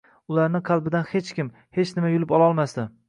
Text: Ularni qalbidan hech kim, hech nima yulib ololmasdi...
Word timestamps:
Ularni 0.35 0.61
qalbidan 0.69 1.05
hech 1.11 1.29
kim, 1.41 1.51
hech 1.79 1.93
nima 1.99 2.11
yulib 2.15 2.35
ololmasdi... 2.39 2.87